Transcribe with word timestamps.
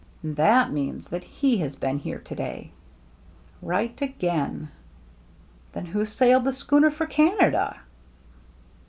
"And 0.23 0.35
that 0.35 0.71
means 0.71 1.09
that 1.09 1.23
he 1.23 1.57
has 1.57 1.75
been 1.75 1.99
here 1.99 2.17
to 2.17 2.33
day."" 2.33 2.71
Right 3.75 4.01
again."" 4.01 4.69
Then 5.73 5.85
who 5.85 6.05
sailed 6.07 6.45
the 6.45 6.51
schooner 6.51 6.89
for 6.89 7.05
Can 7.05 7.37
ada 7.39 7.77